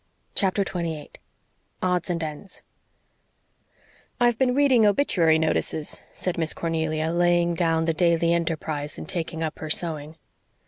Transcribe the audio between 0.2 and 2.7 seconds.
CHAPTER 28 ODDS AND ENDS